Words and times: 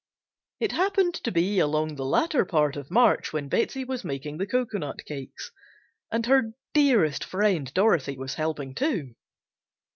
It 0.59 0.71
happened 0.71 1.13
to 1.13 1.31
be 1.31 1.59
along 1.59 1.93
the 1.93 2.05
latter 2.05 2.43
part 2.43 2.75
of 2.75 2.89
March 2.89 3.31
when 3.31 3.49
Betsey 3.49 3.85
was 3.85 4.03
making 4.03 4.39
the 4.39 4.47
"Cocoanut 4.47 5.05
Cakes" 5.05 5.51
and 6.11 6.25
her 6.25 6.53
"dearest 6.73 7.23
friend" 7.23 7.71
Dorothy 7.75 8.17
was 8.17 8.33
helping 8.33 8.73
too. 8.73 9.13